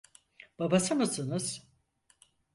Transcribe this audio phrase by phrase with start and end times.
[0.59, 1.67] Babası mısınız?